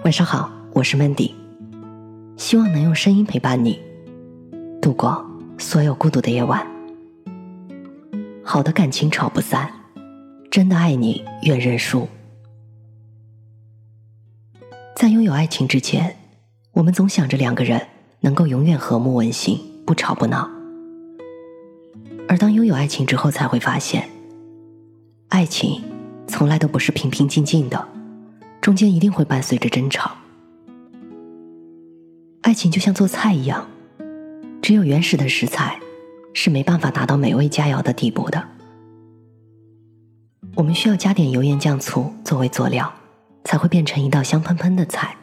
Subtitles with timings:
[0.00, 1.30] 晚上好，我是 Mandy，
[2.36, 3.78] 希望能用声音陪伴你
[4.80, 5.24] 度过
[5.58, 6.66] 所有孤独的夜晚。
[8.42, 9.70] 好的感情吵不散，
[10.50, 12.08] 真的爱你愿认输。
[14.96, 16.16] 在拥有爱情之前，
[16.72, 17.80] 我们总想着两个人
[18.20, 19.56] 能够永远和睦温馨，
[19.86, 20.50] 不吵不闹。
[22.28, 24.08] 而当拥有爱情之后，才会发现，
[25.28, 25.80] 爱情
[26.26, 27.88] 从来都不是平平静静的。
[28.62, 30.12] 中间一定会伴随着争吵。
[32.42, 33.66] 爱情就像做菜一样，
[34.62, 35.80] 只有原始的食材
[36.32, 38.48] 是没办法达到美味佳肴的地步的。
[40.54, 42.92] 我们需要加点油盐酱醋作为佐料，
[43.42, 45.16] 才会变成一道香喷喷的菜。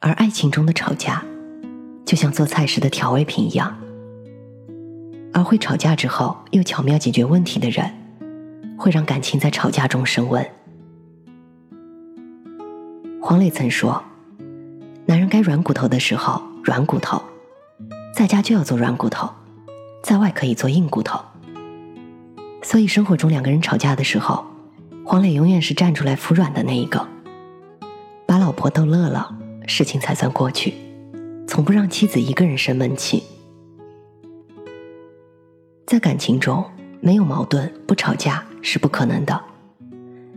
[0.00, 1.24] 而爱情中的吵架，
[2.04, 3.74] 就像做菜时的调味品一样。
[5.32, 7.90] 而会吵架之后又巧妙解决问题的人，
[8.76, 10.46] 会让感情在吵架中升温。
[13.28, 14.02] 黄磊曾说
[15.04, 17.22] ：“男人该软骨头的时候软骨头，
[18.14, 19.28] 在家就要做软骨头，
[20.02, 21.20] 在外可以做硬骨头。”
[22.64, 24.46] 所以生活中两个人吵架的时候，
[25.04, 27.06] 黄磊永远是站出来服软的那一个，
[28.24, 30.72] 把老婆逗乐了，事情才算过去，
[31.46, 33.24] 从不让妻子一个人生闷气。
[35.86, 36.64] 在感情中，
[37.02, 39.38] 没有矛盾不吵架是不可能的，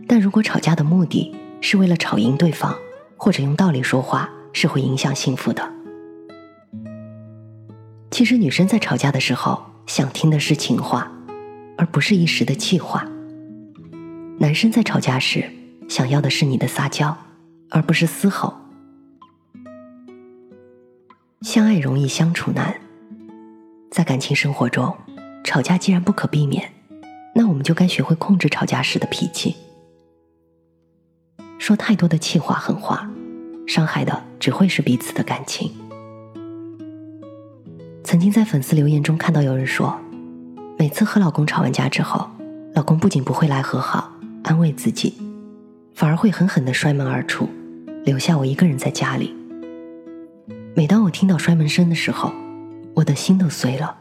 [0.06, 2.76] 但如果吵架的目的，是为了吵赢对方，
[3.24, 5.72] 或者用道理说话，是会影响幸福的。
[8.10, 11.08] 其实女生在吵架的时候，想听的是情话，
[11.78, 13.04] 而不是一时的气话；
[14.40, 15.48] 男生在吵架时，
[15.88, 17.16] 想要的是你的撒娇，
[17.70, 18.54] 而不是嘶吼。
[21.42, 22.74] 相爱容易相处难，
[23.88, 24.96] 在感情生活中，
[25.44, 26.72] 吵架既然不可避免，
[27.36, 29.54] 那我们就该学会控制吵架时的脾气。
[31.62, 33.08] 说太多的气话狠话，
[33.68, 35.70] 伤害的只会是彼此的感情。
[38.02, 39.96] 曾经在粉丝留言中看到有人说，
[40.76, 42.28] 每次和老公吵完架之后，
[42.74, 44.10] 老公不仅不会来和好
[44.42, 45.14] 安慰自己，
[45.94, 47.48] 反而会狠狠的摔门而出，
[48.04, 49.32] 留下我一个人在家里。
[50.74, 52.32] 每当我听到摔门声的时候，
[52.92, 53.96] 我的心都碎了。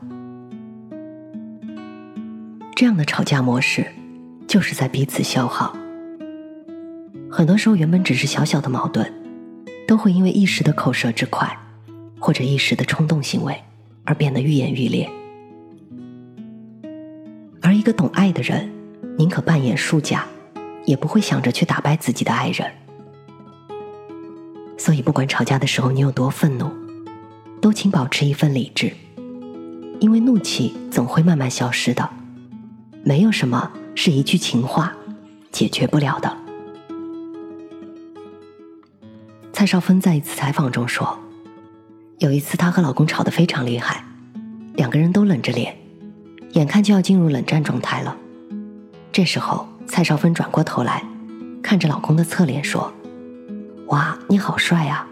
[2.76, 3.86] 这样的吵架模式，
[4.48, 5.78] 就是在彼此消耗。
[7.32, 9.10] 很多时候，原本只是小小的矛盾，
[9.88, 11.58] 都会因为一时的口舌之快，
[12.20, 13.58] 或者一时的冲动行为，
[14.04, 15.10] 而变得愈演愈烈。
[17.62, 18.70] 而一个懂爱的人，
[19.18, 20.26] 宁可扮演输家，
[20.86, 22.70] 也不会想着去打败自己的爱人。
[24.78, 26.70] 所以，不管吵架的时候你有多愤怒，
[27.62, 28.92] 都请保持一份理智，
[30.02, 32.10] 因为怒气总会慢慢消失的。
[33.04, 34.94] 没有什么是一句情话
[35.50, 36.41] 解决不了的。
[39.62, 41.20] 蔡少芬在一次采访中说
[42.18, 44.04] ：“有一次，她和老公吵得非常厉害，
[44.74, 45.78] 两个人都冷着脸，
[46.54, 48.18] 眼看就要进入冷战状态了。
[49.12, 51.04] 这时候，蔡少芬转过头来，
[51.62, 52.92] 看着老公的侧脸说
[53.90, 55.08] ：‘哇，你好帅啊！’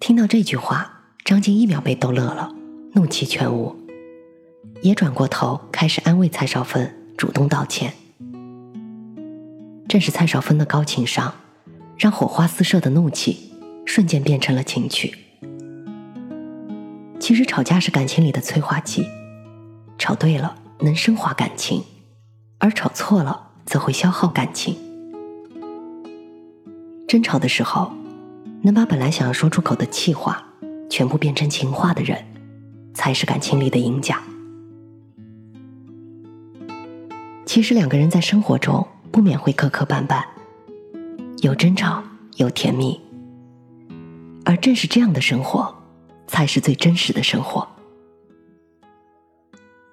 [0.00, 2.52] 听到这句话，张静一秒被逗乐了，
[2.94, 3.76] 怒气全无，
[4.82, 7.92] 也转过头开始安慰蔡少芬，主动道歉。”
[9.90, 11.34] 正是蔡少芬的高情商，
[11.98, 13.52] 让火花四射的怒气
[13.84, 15.12] 瞬间变成了情趣。
[17.18, 19.04] 其实吵架是感情里的催化剂，
[19.98, 21.82] 吵对了能升华感情，
[22.58, 24.76] 而吵错了则会消耗感情。
[27.08, 27.90] 争吵的时候，
[28.62, 30.40] 能把本来想要说出口的气话
[30.88, 32.24] 全部变成情话的人，
[32.94, 34.22] 才是感情里的赢家。
[37.44, 38.86] 其实两个人在生活中。
[39.12, 40.22] 不免会磕磕绊绊，
[41.42, 42.02] 有争吵，
[42.36, 43.00] 有甜蜜，
[44.44, 45.74] 而正是这样的生活，
[46.26, 47.66] 才是最真实的生活。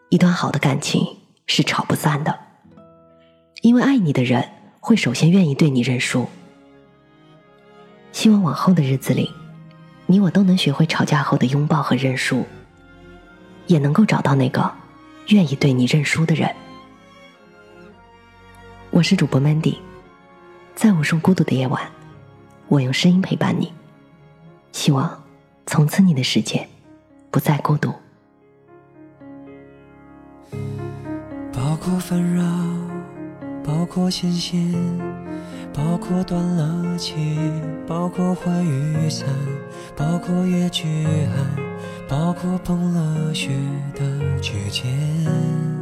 [0.09, 1.17] 一段好的感情
[1.47, 2.37] 是吵不散的，
[3.61, 4.47] 因为爱你的人
[4.79, 6.27] 会首先愿意对你认输。
[8.11, 9.31] 希望往后的日子里，
[10.05, 12.45] 你我都能学会吵架后的拥抱和认输，
[13.65, 14.71] 也能够找到那个
[15.29, 16.55] 愿意对你认输的人。
[18.97, 19.77] 我是主播 Mandy，
[20.73, 21.79] 在无数孤独的夜晚，
[22.67, 23.71] 我用声音陪伴你。
[24.71, 25.23] 希望
[25.67, 26.67] 从此你的世界
[27.29, 27.93] 不再孤独。
[31.53, 32.43] 包括纷扰，
[33.63, 34.73] 包括新鲜，
[35.71, 37.13] 包括断了气，
[37.85, 39.29] 包括会雨伞，
[39.95, 41.63] 包括夜剧寒，
[42.09, 43.51] 包括崩了雪
[43.93, 45.76] 的指尖。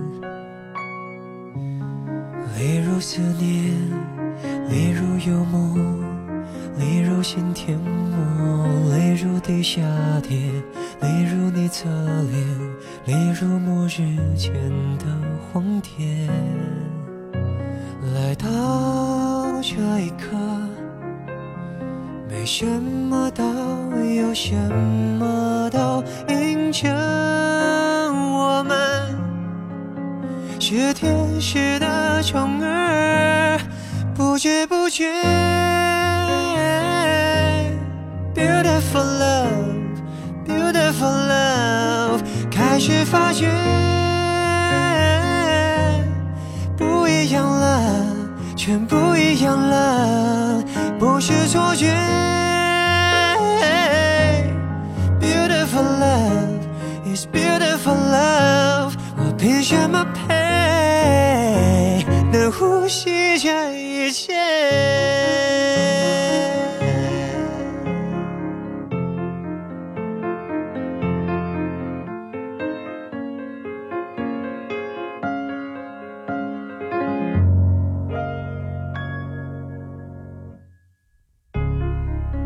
[2.58, 3.74] 例如思念，
[4.70, 5.78] 例如幽默，
[6.80, 8.66] 例如心田默，
[8.96, 9.82] 例如地下
[10.24, 10.38] 铁，
[11.02, 11.90] 例如你侧
[12.32, 12.34] 脸，
[13.06, 14.54] 例如末日前
[14.98, 15.06] 的
[15.52, 16.30] 荒天。
[18.14, 18.48] 来到
[19.62, 20.38] 这一刻，
[22.30, 23.44] 没什么岛，
[24.16, 24.56] 有什
[25.20, 26.88] 么都映着
[30.68, 33.60] 是天使的宠儿，
[34.16, 35.08] 不知不觉
[38.34, 42.20] ，beautiful love，beautiful love，
[42.50, 43.48] 开始发觉
[46.76, 47.80] 不一样了，
[48.56, 50.64] 全不一样了，
[50.98, 51.96] 不是错觉
[55.22, 56.58] ，beautiful love
[57.06, 60.04] is beautiful love，我凭什么？
[62.38, 64.34] 能呼吸这一切。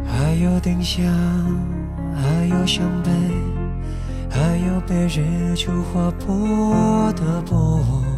[0.06, 1.04] 还有丁香，
[2.14, 3.10] 还有伤悲，
[4.30, 8.09] 还有被日出划破的布。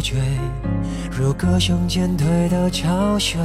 [0.00, 0.18] 坠，
[1.10, 3.40] 如歌声渐退的潮水。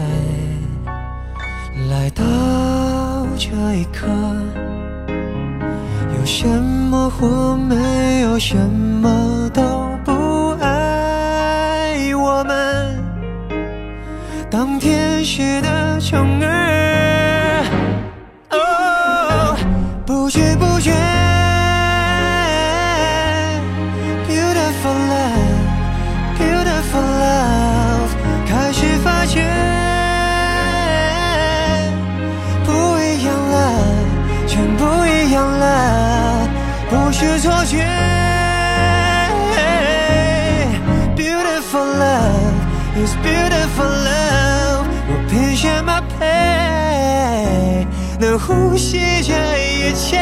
[1.90, 2.24] 来到
[3.38, 4.08] 这一刻，
[6.18, 9.62] 有什么或没有什么都
[10.04, 12.98] 不爱我们。
[14.50, 16.75] 当天使的宠儿，
[45.76, 47.86] 怎么配
[48.18, 50.18] 能呼吸这一切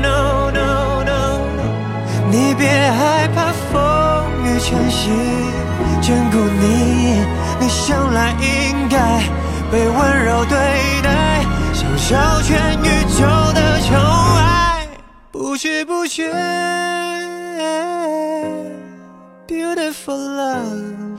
[0.00, 1.66] ？No no no no，
[2.30, 3.74] 你别害怕风
[4.44, 5.10] 雨晨曦，
[6.00, 7.26] 眷顾你，
[7.58, 9.20] 你生来应该
[9.72, 10.56] 被温柔对
[11.02, 11.44] 待，
[11.74, 12.86] 享受全宇
[13.18, 13.96] 宙的宠
[14.36, 14.86] 爱，
[15.32, 16.32] 不知不觉
[19.48, 21.18] ，beautiful love。